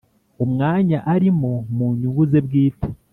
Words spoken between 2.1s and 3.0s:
ze bwite